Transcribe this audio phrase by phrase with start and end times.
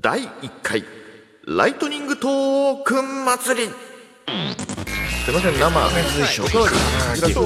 [0.00, 0.84] 第1回
[1.46, 3.66] ライトニングトークン祭り。
[3.66, 5.90] すいません生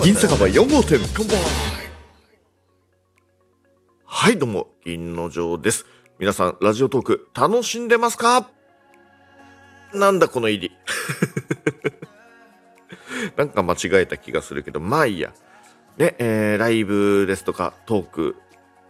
[0.04, 1.00] 銀酒場4号店
[4.04, 5.86] はいどうも銀の城です。
[6.18, 8.48] 皆さんラジオトーク楽しんでますか？
[9.94, 10.72] なんだこの入り。
[13.36, 14.78] なんか間違えた気がするけど。
[14.80, 15.32] まあいいや。
[15.96, 18.36] ね、えー、ライブですとかトーク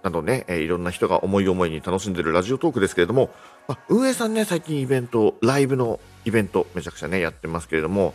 [0.07, 3.31] などね、えー、いろんな人が思い思いに楽しんでるラジオトークですけれども、
[3.67, 8.15] ま、運営さんね、最近イベント、ライブのイベント、めちゃくちゃね、やってますけれども、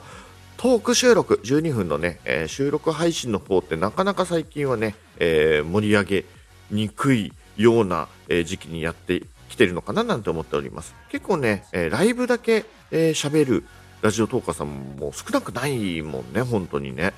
[0.55, 6.25] トーク収録、12分のね、えー、収録配信の方ってなかなか最近はね、えー、盛り上げ
[6.71, 10.95] にくいような、え、時期にやってきてるのかななんて思っております。
[11.09, 13.65] 結構ね、えライブだけ喋、えー、る
[14.01, 17.13] ラジオトーカーさんも少なくないもんね、本当にね。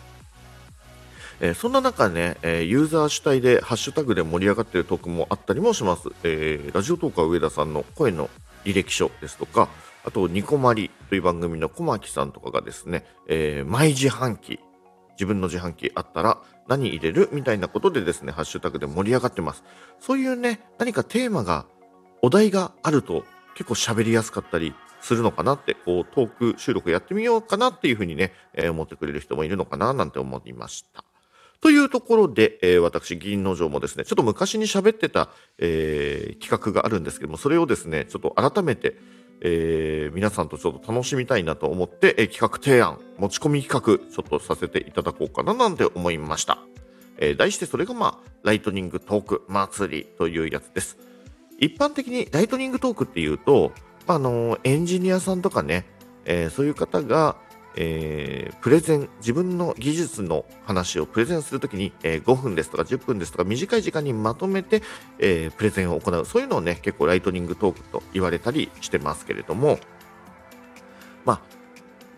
[1.40, 6.09] えー、そんな中ね、えー、ユーザー主体でハッシュタグで盛り上がっているトークもあったりもします。
[6.23, 8.30] えー、ラジオトーカー上田さんの声の
[8.66, 9.70] 履歴書ですとか、
[10.06, 14.59] あと、ニコマリという番組の小牧さんとかがですね、えー、毎自販機、
[15.14, 19.64] 自分の自販機あったら何入れるみたいなことでですね、ハッシュタグで盛り上がってます。
[20.00, 21.66] そういうね、何かテーマが、
[22.22, 31.04] お題があると結構喋りやすかったりするのかなって、こう、トーク収録やってみようかなっていうふうにね、えー、思ってくれる人もいるのかななんて思いました。
[31.64, 38.97] というところで、えー、私、銀の城もですね、ちょっと昔に喋ってた、えー、企画があるんですけども、それをですね、ちょっと改めて、
[39.39, 46.58] えー、皆さんとちょっと楽しみたいなと思って、えー、企画提案、持ち込み企画、ちょっとさせていただこうかななんて思いました。
[47.17, 50.98] えー、題してそれがまあ、ライトニングトーク祭りというやつです。
[51.59, 53.72] 一般的にライトニングトークっていうと、
[54.05, 55.86] まあのエンジニアさんとかね、
[56.25, 57.38] えー、そういう方が、
[57.76, 64.84] えー、プレゼン、自分の技術の話をプレゼンするときに、えー、5分ですとか10分ですとか短い時間にまとめて、
[65.20, 66.26] えー、プレゼンを行う。
[66.26, 69.80] そういうのをね、結構ライトニングトークと言われたりしてますけれども、
[71.26, 71.42] まあ、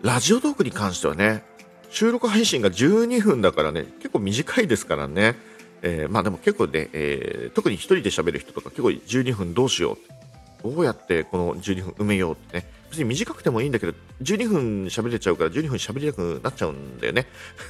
[0.02, 1.42] ラジオトークに関してはね、
[1.90, 5.36] 収録配信が12分だからね、結構短いですからね、
[5.82, 10.16] え、まあでも結構ね、え、特に1人で喋る人とか結構12分どうしよう。
[10.62, 17.26] どうやってこの12分埋めようってね、別に短くてもいいんだけど、12分喋れちゃうから12分喋りたくなっちゃうんだよね。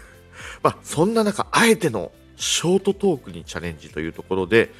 [0.62, 4.71] まあ、そんな中、あえてのショートトークにチャレンジというところで、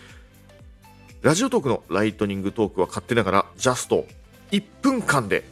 [1.22, 4.06] ラジオトークのライトニングトークは勝手ながら、ジャスト
[4.52, 5.44] 1分間で、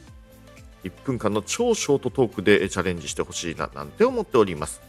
[0.85, 4.83] 1分間の超ショートトークでチャレンジしてほしいな、なんて思っております。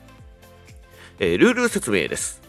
[1.19, 2.41] えー、ルール説明です。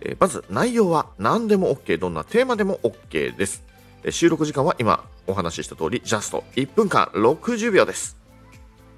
[0.00, 3.69] えー、まず、内容は何でも OK、どんなテーマでも OK です。
[4.08, 8.16] 収録時間は今お話しした通り、ジャスト1分間60秒です。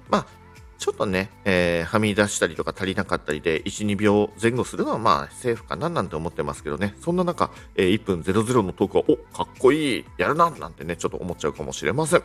[0.09, 0.27] まあ、
[0.77, 12.23] ちょっとね、えー、はみ出したりとか足りなかったりで、1、2秒前後するのはまあ、セーフかななんて思ってますけどね、そんな中、えー、1分00のトークは、お、かっこいい、やるな、なんてね、ちょっと思っちゃうかもしれません。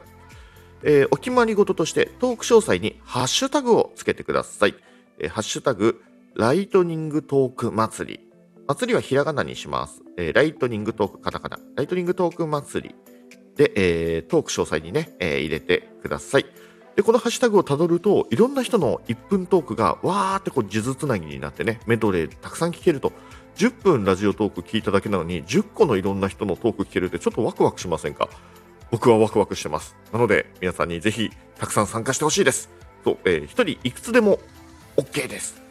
[0.83, 4.75] えー、お決まり事として、トーク詳細にハッシュタグをつけてください。
[5.19, 6.01] えー、ハッシュタグ、
[6.35, 8.28] ライトニングトーク祭り
[8.69, 10.03] 祭りはひらがなにします。
[10.19, 11.59] えー、ライトニングトーク、カタカナ。
[11.75, 12.95] ライトニングトーク祭り
[13.57, 16.45] で、えー、トーク詳細にね、えー、入れてください。
[16.95, 23.13] で、このハッシュタグをたどると、いろんな人の1分トークがわーってこう、数珠つなぎになってね、メドレーたくさん聞けると。
[23.57, 28.29] 10分ラジオトーク聞いただけなのに、10個のいろんな人のトーク聞けるってちょっとワクワクしませんか？
[28.91, 29.97] 僕はワクワクしてます。
[30.13, 32.69] なので、皆さんにぜひ、たくさん参加してほしいです。
[33.03, 34.39] そう、えー、1人いくつでも
[34.99, 35.68] OK です。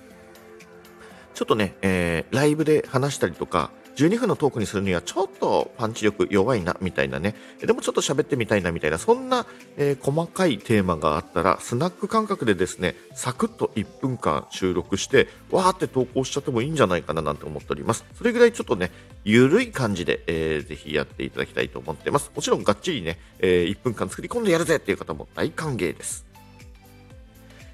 [1.37, 9.45] ちょっとね、えー、ライブで話したりとか、12分のトークにするにはちょっとパンチ力弱いなみたいなね、でもちょっと喋ってみたいなみたいな、そんな、
[9.77, 18.03] えー、細かいテーマがあったら、スナック感覚でですね、サクッと1分間収録して、わーって投稿しちゃってもいいんじゃないかななんて思っております。
[18.15, 18.89] それぐらいちょっとね、
[19.23, 22.31] ゆるい感じで、えー、ぜひやっていただきたいと思ってます。
[22.35, 26.25] もちろんがっちりね、えー、1分間作り込んでやるぜっていう方も大歓迎です。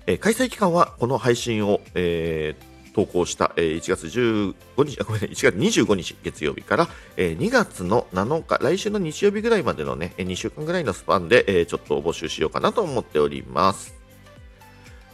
[0.06, 4.54] えー、開催期間はこの配信を、えー投稿した、え1月15
[4.86, 6.88] 日、ごめんなさい1月25日月曜日から、
[7.18, 13.96] え2月の7日、来週の日曜日ぐらいまでのね、2週間ぐらいのスパンで、えちょっと募集しようかなと思っております。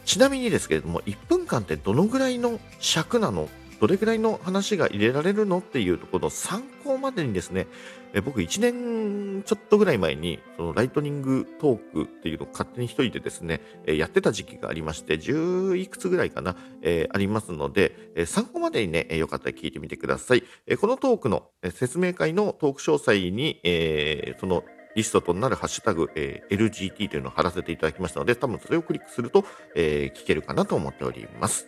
[0.06, 3.48] ちなみにですけれども、1分間ってどのぐらいの尺なの？
[3.80, 5.60] どれぐらいの話が入れられるの？
[5.60, 7.68] っていうところの参考までにですね、
[8.14, 20.44] え僕1年ちょっとぐらい前に、そのライトニングトークっていうのを勝手に一人でですね、えやってた時期がありまして、10いくつぐらいかな、えー、ありますので、え参考までにね、えよかったら聞いてみてください。
[20.68, 24.64] えこのトークのえ説明会のトーク詳細に、えー、その
[24.96, 29.46] リストとなるハッシュタグ、えー、LGT というのを貼らせていただきましたので、多分それをクリックすると、
[29.76, 31.68] えー、聞けるかなと思っております。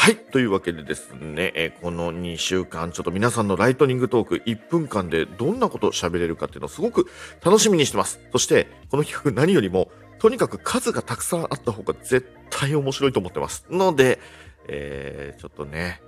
[0.00, 0.16] はい。
[0.16, 7.08] というわけでですね、えこの2週間、ちょっと皆さんのライトニングトーク1分間でどんなこと喋れるかっていうのをすごく
[7.44, 8.20] 楽しみにしてます。
[8.30, 9.90] そして、この企画何よりも、
[10.20, 13.66] とにかく数がたくさんあった方が絶対面白いと思ってます。
[13.70, 14.20] ので、
[14.68, 16.00] えーちょっとね、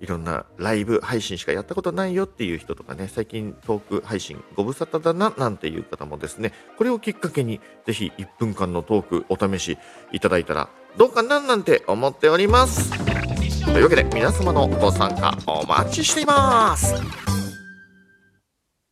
[0.00, 9.78] いろんなライブ配信しかやったことないよっていう人とかね、最近トーク配信ご無沙汰だななんていう方もですね、これをきっかけにぜひ1分間のトークお試し
[10.12, 12.90] いただいたらどうかななんて思っております。
[13.64, 17.35] というわけで皆様のご参加お待ちしています。